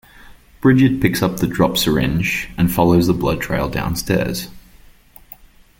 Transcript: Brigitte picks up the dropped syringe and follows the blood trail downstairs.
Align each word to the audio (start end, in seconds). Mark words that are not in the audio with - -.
Brigitte 0.61 0.99
picks 0.99 1.21
up 1.21 1.37
the 1.37 1.45
dropped 1.45 1.77
syringe 1.77 2.49
and 2.57 2.71
follows 2.73 3.05
the 3.05 3.13
blood 3.13 3.39
trail 3.39 3.69
downstairs. 3.69 4.47